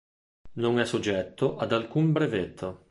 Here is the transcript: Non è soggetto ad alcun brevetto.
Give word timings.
Non 0.53 0.79
è 0.79 0.85
soggetto 0.85 1.57
ad 1.57 1.71
alcun 1.73 2.11
brevetto. 2.11 2.79